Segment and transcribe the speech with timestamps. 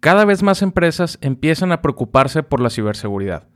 [0.00, 3.46] cada vez más empresas empiezan a preocuparse por la ciberseguridad.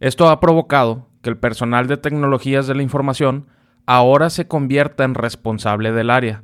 [0.00, 3.46] Esto ha provocado que el personal de tecnologías de la información
[3.86, 6.42] ahora se convierta en responsable del área.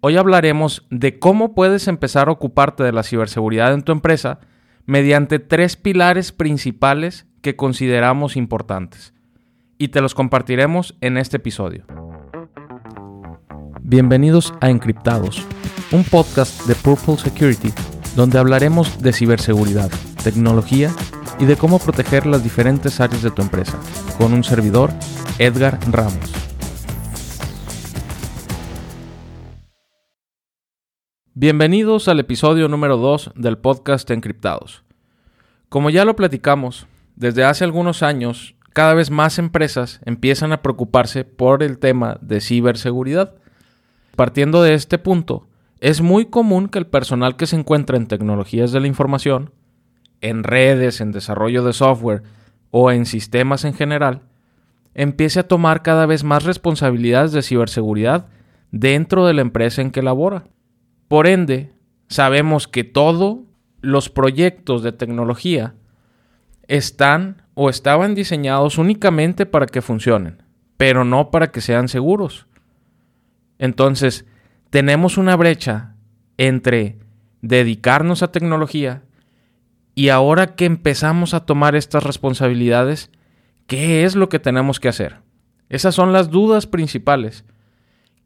[0.00, 4.38] Hoy hablaremos de cómo puedes empezar a ocuparte de la ciberseguridad en tu empresa
[4.86, 9.14] mediante tres pilares principales que consideramos importantes.
[9.78, 11.84] Y te los compartiremos en este episodio.
[13.82, 15.44] Bienvenidos a Encriptados,
[15.90, 17.72] un podcast de Purple Security
[18.16, 19.90] donde hablaremos de ciberseguridad,
[20.22, 20.90] tecnología
[21.38, 23.78] y de cómo proteger las diferentes áreas de tu empresa,
[24.18, 24.90] con un servidor,
[25.38, 26.32] Edgar Ramos.
[31.34, 34.82] Bienvenidos al episodio número 2 del podcast Encriptados.
[35.68, 41.24] Como ya lo platicamos, desde hace algunos años, cada vez más empresas empiezan a preocuparse
[41.24, 43.34] por el tema de ciberseguridad.
[44.16, 45.46] Partiendo de este punto,
[45.80, 49.52] es muy común que el personal que se encuentra en tecnologías de la información,
[50.20, 52.22] en redes, en desarrollo de software
[52.70, 54.20] o en sistemas en general,
[54.94, 58.26] empiece a tomar cada vez más responsabilidades de ciberseguridad
[58.70, 60.44] dentro de la empresa en que labora.
[61.08, 61.72] Por ende,
[62.08, 63.38] sabemos que todos
[63.80, 65.74] los proyectos de tecnología
[66.68, 70.42] están o estaban diseñados únicamente para que funcionen,
[70.76, 72.46] pero no para que sean seguros.
[73.58, 74.26] Entonces,
[74.70, 75.94] tenemos una brecha
[76.36, 76.98] entre
[77.42, 79.02] dedicarnos a tecnología
[79.94, 83.10] y ahora que empezamos a tomar estas responsabilidades,
[83.66, 85.18] ¿qué es lo que tenemos que hacer?
[85.68, 87.44] Esas son las dudas principales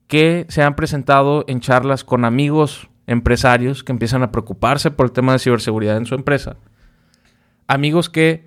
[0.07, 5.13] que se han presentado en charlas con amigos empresarios que empiezan a preocuparse por el
[5.13, 6.57] tema de ciberseguridad en su empresa.
[7.67, 8.47] Amigos que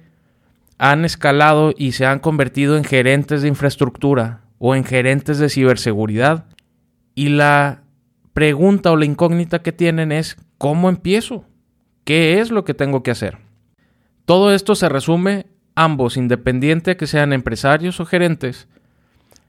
[0.78, 6.46] han escalado y se han convertido en gerentes de infraestructura o en gerentes de ciberseguridad.
[7.16, 7.82] Y la
[8.38, 11.46] pregunta o la incógnita que tienen es, ¿cómo empiezo?
[12.04, 13.40] ¿Qué es lo que tengo que hacer?
[14.26, 18.68] Todo esto se resume, ambos, independiente que sean empresarios o gerentes,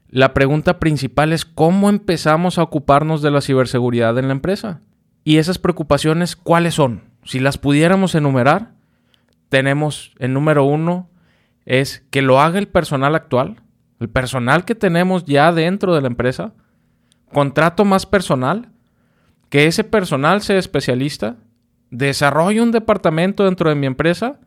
[0.09, 4.81] la pregunta principal es cómo empezamos a ocuparnos de la ciberseguridad en la empresa.
[5.23, 7.03] Y esas preocupaciones, ¿cuáles son?
[7.23, 8.71] Si las pudiéramos enumerar,
[9.49, 11.11] tenemos el número uno
[11.63, 13.61] es que lo haga el personal actual,
[13.99, 16.53] el personal que tenemos ya dentro de la empresa,
[17.31, 18.71] contrato más personal,
[19.49, 21.37] que ese personal sea especialista,
[21.89, 24.39] desarrolle un departamento dentro de mi empresa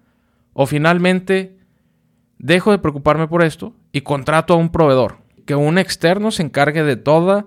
[0.52, 1.58] o finalmente
[2.38, 6.84] dejo de preocuparme por esto y contrato a un proveedor, que un externo se encargue
[6.84, 7.46] de toda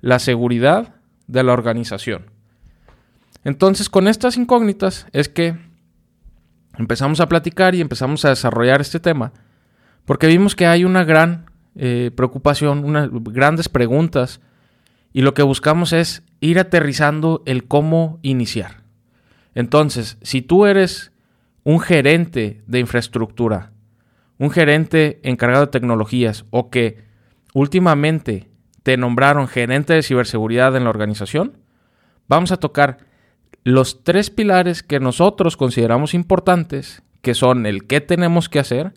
[0.00, 0.94] la seguridad
[1.26, 2.30] de la organización.
[3.44, 5.56] Entonces, con estas incógnitas es que
[6.78, 9.32] empezamos a platicar y empezamos a desarrollar este tema,
[10.04, 14.40] porque vimos que hay una gran eh, preocupación, unas grandes preguntas,
[15.16, 18.82] y lo que buscamos es ir aterrizando el cómo iniciar.
[19.54, 21.10] Entonces, si tú eres
[21.64, 23.72] un gerente de infraestructura,
[24.36, 26.98] un gerente encargado de tecnologías o que
[27.54, 28.50] últimamente
[28.82, 31.56] te nombraron gerente de ciberseguridad en la organización,
[32.28, 32.98] vamos a tocar
[33.64, 38.92] los tres pilares que nosotros consideramos importantes, que son el qué tenemos que hacer,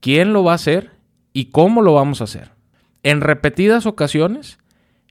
[0.00, 0.90] quién lo va a hacer
[1.32, 2.50] y cómo lo vamos a hacer.
[3.02, 4.58] En repetidas ocasiones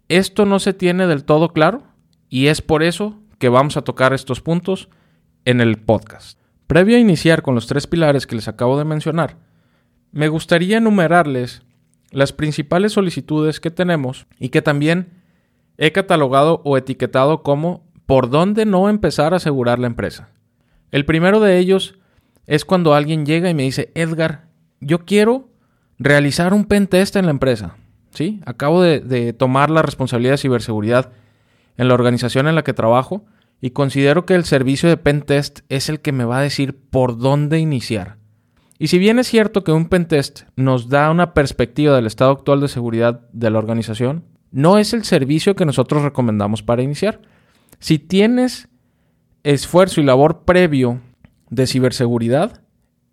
[0.09, 1.83] esto no se tiene del todo claro
[2.29, 4.89] y es por eso que vamos a tocar estos puntos
[5.45, 6.39] en el podcast.
[6.67, 9.37] Previo a iniciar con los tres pilares que les acabo de mencionar,
[10.11, 11.61] me gustaría enumerarles
[12.11, 15.21] las principales solicitudes que tenemos y que también
[15.77, 20.29] he catalogado o etiquetado como por dónde no empezar a asegurar la empresa.
[20.91, 21.99] El primero de ellos
[22.45, 24.47] es cuando alguien llega y me dice, Edgar,
[24.79, 25.49] yo quiero
[25.99, 27.75] realizar un pentest en la empresa.
[28.45, 31.11] Acabo de, tomar la responsabilidad de ciberseguridad
[31.77, 33.25] en la organización en la que trabajo
[33.61, 37.17] y considero que el servicio de pentest es el que me va a decir por
[37.17, 38.17] dónde iniciar.
[38.79, 42.61] Y si bien es cierto que un pentest nos da una perspectiva del estado actual
[42.61, 47.21] de seguridad de la organización, no es el servicio que nosotros recomendamos para iniciar.
[47.79, 48.69] Si tienes
[49.43, 51.01] esfuerzo y labor previo
[51.49, 52.61] de ciberseguridad,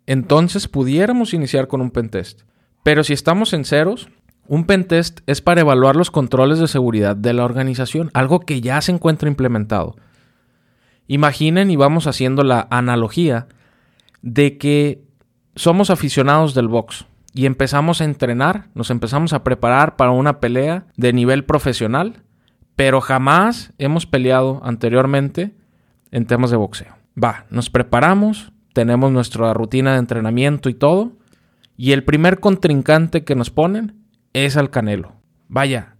[0.05, 2.41] entonces pudiéramos iniciar con un pentest.
[2.83, 4.09] Pero si estamos en ceros,
[4.47, 8.79] un pentest es para evaluar los controles de seguridad de la organización, algo que ya
[8.81, 9.95] se encuentra implementado.
[11.07, 13.47] Imaginen y vamos haciendo la analogía
[14.21, 15.03] de que
[15.55, 20.85] somos aficionados del box y empezamos a entrenar, nos empezamos a preparar para una pelea
[20.95, 22.23] de nivel profesional,
[22.75, 25.55] pero jamás hemos peleado anteriormente
[26.11, 26.95] en temas de boxeo.
[27.21, 31.13] Va, nos preparamos, tenemos nuestra rutina de entrenamiento y todo,
[31.77, 34.04] y el primer contrincante que nos ponen
[34.35, 35.13] es al Canelo.
[35.47, 35.95] Vaya,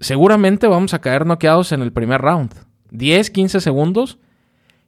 [0.00, 2.54] seguramente vamos a caer noqueados en el primer round.
[2.92, 4.18] 10, 15 segundos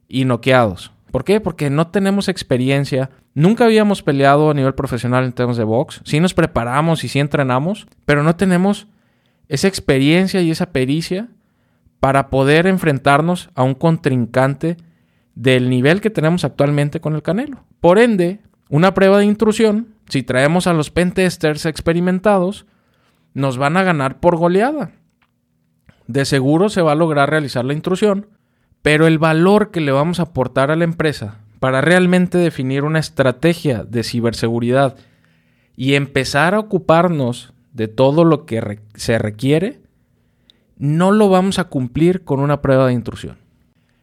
[0.07, 0.91] y noqueados.
[1.11, 1.41] ¿Por qué?
[1.41, 3.11] Porque no tenemos experiencia.
[3.35, 6.01] Nunca habíamos peleado a nivel profesional en temas de box.
[6.05, 8.87] Sí nos preparamos y sí entrenamos, pero no tenemos
[9.47, 11.29] esa experiencia y esa pericia
[11.99, 14.77] para poder enfrentarnos a un contrincante
[15.35, 17.63] del nivel que tenemos actualmente con el Canelo.
[17.79, 18.39] Por ende,
[18.69, 22.65] una prueba de intrusión, si traemos a los pentesters experimentados,
[23.33, 24.91] nos van a ganar por goleada.
[26.07, 28.27] De seguro se va a lograr realizar la intrusión,
[28.81, 32.99] pero el valor que le vamos a aportar a la empresa para realmente definir una
[32.99, 34.95] estrategia de ciberseguridad
[35.75, 39.81] y empezar a ocuparnos de todo lo que se requiere,
[40.77, 43.37] no lo vamos a cumplir con una prueba de intrusión.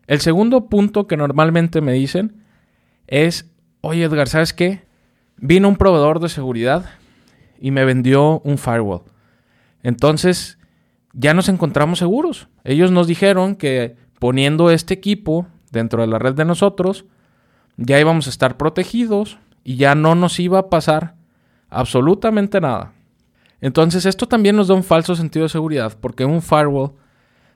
[0.06, 2.42] El segundo punto que normalmente me dicen
[3.06, 3.50] es,
[3.86, 4.82] oye Edgar, ¿sabes qué?
[5.36, 6.86] Vino un proveedor de seguridad
[7.60, 9.02] y me vendió un firewall.
[9.82, 10.58] Entonces,
[11.12, 12.48] ya nos encontramos seguros.
[12.64, 17.04] Ellos nos dijeron que poniendo este equipo dentro de la red de nosotros,
[17.76, 21.14] ya íbamos a estar protegidos y ya no nos iba a pasar
[21.70, 22.92] absolutamente nada.
[23.60, 26.92] Entonces esto también nos da un falso sentido de seguridad porque un firewall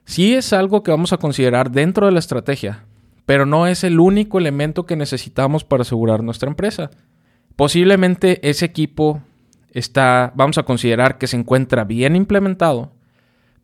[0.05, 2.85] sí es algo que vamos a considerar dentro de la estrategia,
[3.25, 6.91] pero no es el único elemento que necesitamos para asegurar nuestra empresa.
[7.55, 9.21] Posiblemente ese equipo
[9.71, 12.93] está, vamos a considerar que se encuentra bien implementado,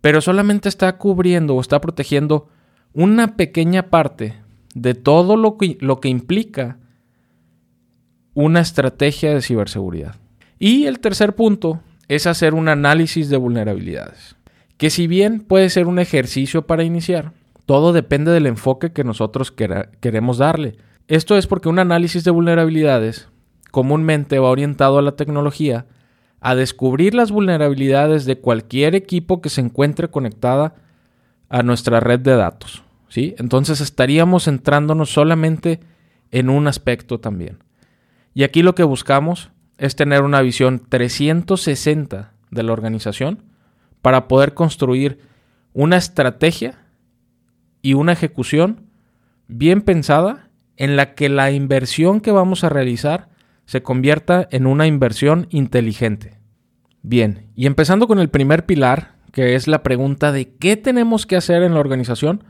[0.02, 2.50] pero solamente está cubriendo o está protegiendo
[2.94, 4.36] una pequeña parte
[4.74, 6.78] de todo lo que, lo que implica
[8.34, 10.16] una estrategia de ciberseguridad.
[10.60, 14.36] Y el tercer punto es hacer un análisis de vulnerabilidades,
[14.78, 17.34] que si bien puede ser un ejercicio para iniciar,
[17.68, 20.78] todo depende del enfoque que nosotros queremos darle.
[21.10, 23.28] Esto es porque un análisis de vulnerabilidades
[23.72, 25.86] comúnmente va orientado a la tecnología
[26.40, 30.76] a descubrir las vulnerabilidades de cualquier equipo que se encuentre conectada
[31.50, 32.84] a nuestra red de datos.
[33.10, 33.36] ¿sí?
[33.38, 35.82] Entonces estaríamos centrándonos solamente
[36.32, 37.62] en un aspecto también.
[38.34, 43.44] Y aquí lo que buscamos es tener una visión 360 de la organización
[44.02, 45.20] para poder construir
[45.74, 46.87] una estrategia
[47.88, 48.82] y una ejecución
[49.48, 53.30] bien pensada en la que la inversión que vamos a realizar
[53.66, 56.38] se convierta en una inversión inteligente.
[57.02, 61.38] Bien, y empezando con el primer pilar, que es la pregunta de qué tenemos que
[61.38, 62.44] hacer en la organización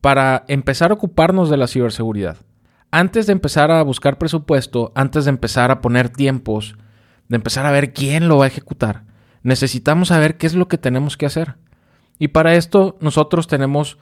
[0.00, 2.38] para empezar a ocuparnos de la ciberseguridad.
[2.90, 6.74] Antes de empezar a buscar presupuesto, antes de empezar a poner tiempos,
[7.28, 9.04] de empezar a ver quién lo va a ejecutar,
[9.44, 11.58] necesitamos saber qué es lo que tenemos que hacer.
[12.18, 13.98] Y para esto nosotros tenemos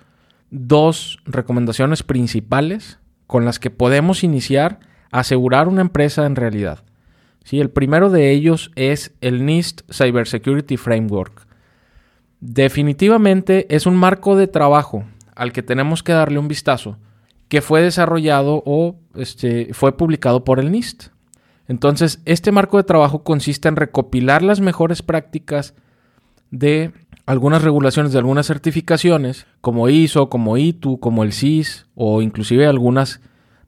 [0.53, 4.79] dos recomendaciones principales con las que podemos iniciar
[5.11, 6.85] a asegurar una empresa en realidad.
[7.43, 11.47] Sí, el primero de ellos es el NIST Cybersecurity Framework.
[12.41, 15.05] Definitivamente es un marco de trabajo
[15.35, 16.99] al que tenemos que darle un vistazo,
[17.49, 21.09] que fue desarrollado o este, fue publicado por el NIST.
[21.67, 25.75] Entonces, este marco de trabajo consiste en recopilar las mejores prácticas
[26.51, 26.93] de
[27.27, 33.21] algunas regulaciones, de algunas certificaciones, como ISO, como ITU, como el CIS, o inclusive algunas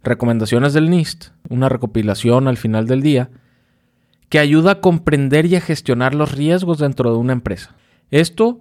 [0.02, 3.30] recomendaciones del NIST, una recopilación al final del día,
[4.28, 7.74] que ayuda a comprender y a gestionar los riesgos dentro de una empresa.
[8.10, 8.58] Esto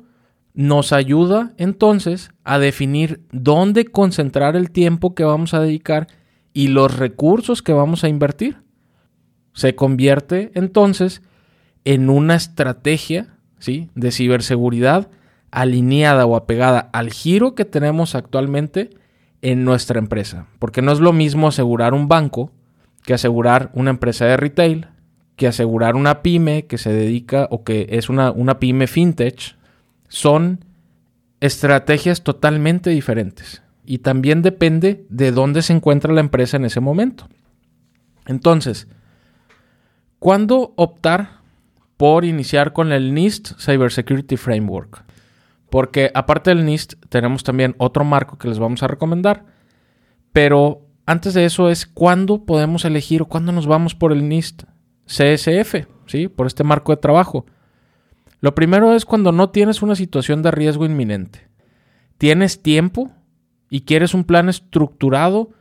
[0.54, 6.07] nos ayuda entonces a definir dónde concentrar el tiempo que vamos a dedicar
[6.54, 8.62] y los recursos que vamos a invertir.
[9.54, 11.23] Se convierte entonces
[11.85, 13.32] en una estrategia
[13.64, 13.90] ¿sí?
[13.96, 15.10] de ciberseguridad
[15.50, 18.90] alineada o apegada al giro que tenemos actualmente
[19.42, 20.48] en nuestra empresa.
[20.60, 22.52] Porque no es lo mismo asegurar un banco
[23.04, 24.88] que asegurar una empresa de retail,
[25.38, 29.56] que asegurar una pyme que se dedica o que es una, una pyme fintech.
[30.10, 30.66] Son
[31.40, 33.64] estrategias totalmente diferentes.
[33.86, 37.30] Y también depende de dónde se encuentra la empresa en ese momento.
[38.26, 38.90] Entonces,
[40.24, 41.42] ¿Cuándo optar
[42.04, 45.06] por iniciar con el NIST Cybersecurity Framework?
[45.69, 49.45] Porque aparte del NIST tenemos también otro marco que les vamos a recomendar.
[50.33, 54.64] Pero antes de eso es cuándo podemos elegir o cuándo nos vamos por el NIST
[55.06, 56.28] CSF, ¿sí?
[56.28, 57.45] Por este marco de trabajo.
[58.42, 61.48] Lo primero es cuando no tienes una situación de riesgo inminente.
[62.18, 63.14] Tienes tiempo
[63.69, 65.52] y quieres un plan estructurado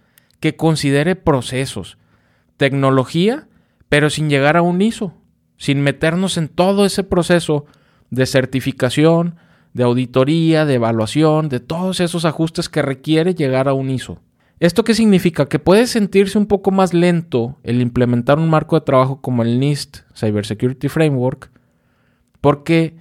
[0.41, 1.99] que considere procesos,
[2.57, 3.47] tecnología
[3.89, 5.22] pero sin llegar a un ISO,
[5.63, 7.67] sin meternos en todo ese proceso
[8.11, 9.37] de certificación,
[9.75, 14.19] de auditoría, de evaluación, de todos esos ajustes que requiere llegar a un ISO.
[14.59, 15.47] ¿Esto qué significa?
[15.47, 19.61] Que puede sentirse un poco más lento el implementar un marco de trabajo como el
[19.61, 21.53] NIST Cybersecurity Framework,
[22.41, 22.97] porque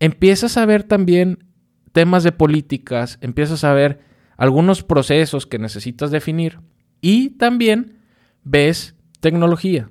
[0.00, 1.44] empiezas a ver también
[1.92, 4.00] temas de políticas, empiezas a ver
[4.36, 6.58] algunos procesos que necesitas definir
[7.00, 8.00] y también
[8.42, 9.90] ves tecnología,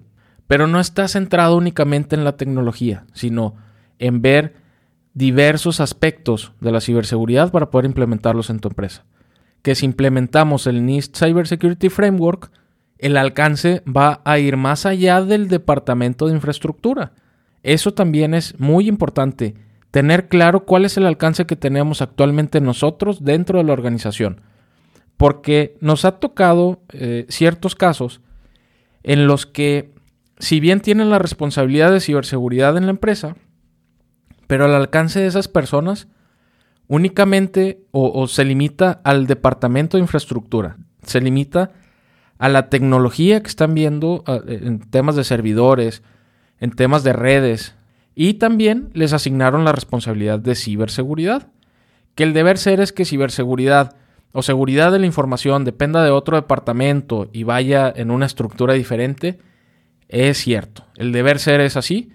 [0.50, 3.54] pero no está centrado únicamente en la tecnología, sino
[4.00, 4.56] en ver
[5.14, 9.06] diversos aspectos de la ciberseguridad para poder implementarlos en tu empresa.
[9.62, 12.50] Que si implementamos el NIST Cybersecurity Framework,
[12.98, 17.12] el alcance va a ir más allá del departamento de infraestructura.
[17.62, 19.54] Eso también es muy importante,
[19.92, 24.42] tener claro cuál es el alcance que tenemos actualmente nosotros dentro de la organización.
[25.16, 28.22] Porque nos ha tocado eh, ciertos casos
[29.04, 29.94] en los que,
[30.40, 33.36] si bien tienen la responsabilidad de ciberseguridad en la empresa,
[34.48, 36.08] pero el alcance de esas personas
[36.88, 41.72] únicamente o, se limita al departamento de infraestructura, se limita
[42.40, 46.02] a la tecnología que están viendo en temas de servidores,
[46.60, 47.76] en temas de redes,
[48.16, 51.52] y también les asignaron la responsabilidad de ciberseguridad,
[52.16, 53.96] que el deber ser es que ciberseguridad
[54.32, 59.40] o seguridad de la información dependa de otro departamento y vaya en una estructura diferente,
[60.10, 62.12] es cierto, el deber ser es así,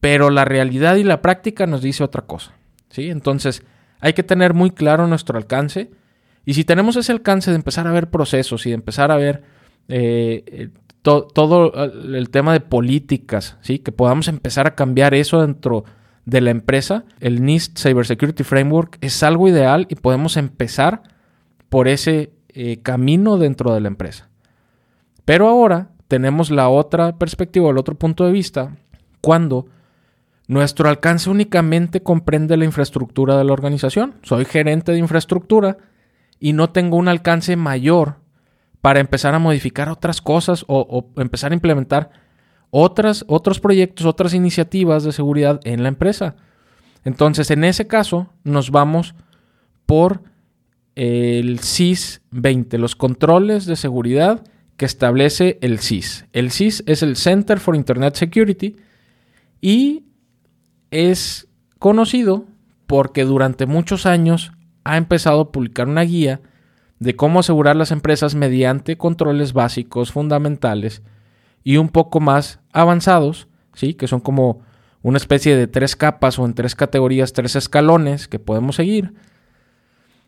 [0.00, 2.52] pero la realidad y la práctica nos dice otra cosa.
[2.90, 3.08] ¿sí?
[3.08, 3.62] Entonces,
[4.00, 5.90] hay que tener muy claro nuestro alcance.
[6.44, 9.44] Y si tenemos ese alcance de empezar a ver procesos y de empezar a ver
[9.88, 10.68] eh, eh,
[11.02, 13.78] todo el tema de políticas, ¿sí?
[13.78, 15.84] que podamos empezar a cambiar eso dentro
[16.24, 21.02] de la empresa, el NIST Cybersecurity Framework es algo ideal y podemos empezar
[21.68, 24.28] por ese eh, camino dentro de la empresa.
[25.24, 28.76] Pero ahora tenemos la otra perspectiva, el otro punto de vista,
[29.20, 29.66] cuando
[30.48, 34.14] nuestro alcance únicamente comprende la infraestructura de la organización.
[34.22, 35.78] Soy gerente de infraestructura
[36.38, 38.16] y no tengo un alcance mayor
[38.80, 42.10] para empezar a modificar otras cosas o, empezar a implementar
[42.70, 46.36] otras, otros proyectos, otras iniciativas de seguridad en la empresa.
[47.04, 49.14] Entonces, en ese caso, nos vamos
[49.86, 50.22] por
[50.94, 54.44] el CIS 20, los controles de seguridad
[54.76, 56.26] que establece el CIS.
[56.32, 58.76] El CIS es el Center for Internet Security
[59.60, 60.04] y
[60.90, 62.44] es conocido
[62.86, 64.52] porque durante muchos años
[64.84, 66.40] ha empezado a publicar una guía
[66.98, 71.02] de cómo asegurar las empresas mediante controles básicos, fundamentales
[71.64, 73.94] y un poco más avanzados, ¿sí?
[73.94, 74.62] que son como
[75.02, 79.14] una especie de tres capas o en tres categorías, tres escalones que podemos seguir.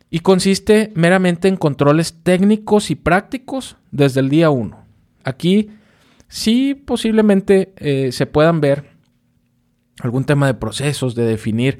[0.09, 4.77] Y consiste meramente en controles técnicos y prácticos desde el día 1.
[5.23, 5.69] Aquí
[6.27, 8.97] sí posiblemente eh, se puedan ver
[10.01, 11.79] algún tema de procesos, de definir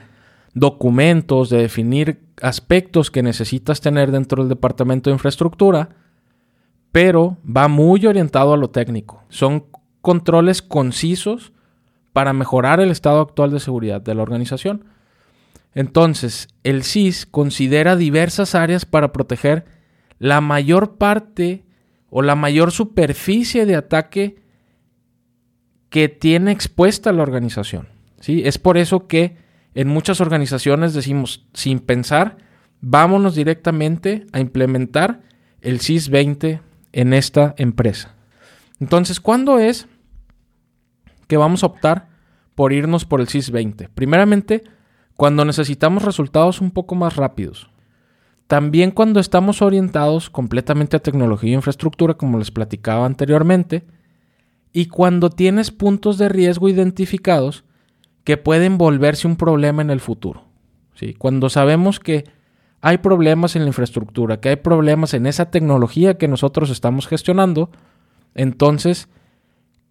[0.54, 5.90] documentos, de definir aspectos que necesitas tener dentro del departamento de infraestructura,
[6.92, 9.24] pero va muy orientado a lo técnico.
[9.30, 9.66] Son
[10.02, 11.54] controles concisos
[12.14, 14.86] para mejorar el estado actual de seguridad de la organización.
[15.74, 19.66] Entonces, el CIS considera diversas áreas para proteger
[20.18, 21.64] la mayor parte
[22.10, 24.42] o la mayor superficie de ataque
[25.90, 27.88] que tiene expuesta la organización.
[28.20, 28.42] ¿sí?
[28.46, 29.38] Es por eso que
[29.76, 32.38] en muchas organizaciones decimos, sin pensar,
[32.82, 35.22] vámonos directamente a implementar
[35.62, 36.62] el CIS 20
[36.94, 38.16] en esta empresa.
[38.80, 39.88] Entonces, ¿cuándo es
[41.28, 42.10] que vamos a optar
[42.56, 43.90] por irnos por el CIS 20?
[43.90, 44.64] Primeramente,
[45.20, 47.70] cuando necesitamos resultados un poco más rápidos.
[48.48, 53.84] También cuando estamos orientados completamente a tecnología e infraestructura, como les platicaba anteriormente.
[54.72, 57.66] Y cuando tienes puntos de riesgo identificados
[58.24, 60.46] que pueden volverse un problema en el futuro.
[60.94, 61.16] ¿sí?
[61.16, 62.24] Cuando sabemos que
[62.80, 67.72] hay problemas en la infraestructura, que hay problemas en esa tecnología que nosotros estamos gestionando,
[68.36, 69.10] entonces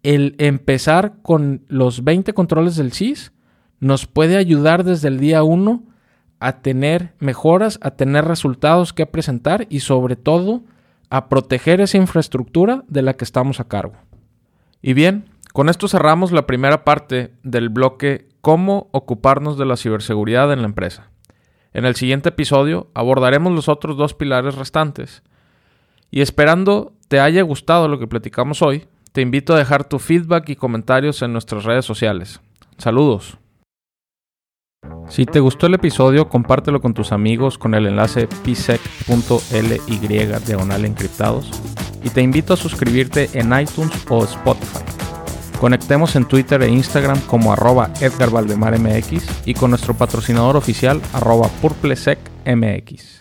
[0.01, 3.31] el empezar con los 20 controles del CIS
[3.79, 5.83] nos puede ayudar desde el día 1
[6.39, 10.63] a tener mejoras, a tener resultados que presentar y sobre todo
[11.09, 13.95] a proteger esa infraestructura de la que estamos a cargo.
[14.81, 20.53] Y bien, con esto cerramos la primera parte del bloque cómo ocuparnos de la ciberseguridad
[20.53, 21.09] en la empresa.
[21.73, 25.23] En el siguiente episodio abordaremos los otros dos pilares restantes.
[26.11, 30.49] Y esperando te haya gustado lo que platicamos hoy, te invito a dejar tu feedback
[30.49, 32.41] y comentarios en nuestras redes sociales.
[32.77, 33.39] Saludos.
[35.09, 40.09] Si te gustó el episodio, compártelo con tus amigos con el enlace psec.ly
[40.45, 41.49] diagonal encriptados
[42.03, 44.83] y te invito a suscribirte en iTunes o Spotify.
[45.59, 48.29] Conectemos en Twitter e Instagram como arroba Edgar
[49.45, 53.18] y con nuestro patrocinador oficial arroba PurpleSecMX.